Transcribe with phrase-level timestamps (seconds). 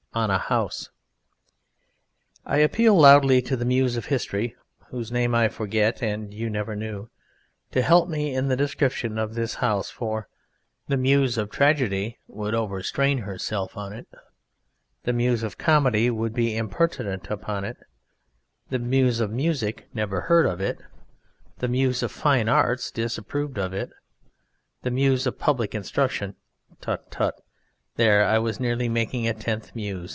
[0.13, 0.89] ON A HOUSE
[2.45, 4.57] I appeal loudly to the Muse of History
[4.89, 7.07] (whose name I forget and you never knew)
[7.71, 10.27] to help me in the description of this house, for
[10.89, 14.05] The Muse of Tragedy would overstrain herself on it;
[15.03, 17.77] The Muse of Comedy would be impertinent upon it;
[18.69, 20.77] The Muse of Music never heard of it;
[21.59, 23.91] The Muse of Fine Arts disapproved of it;
[24.81, 26.35] The Muse of Public Instruction...
[26.81, 27.39] (Tut, tut!
[27.97, 30.09] There I was nearly making a tenth Muse!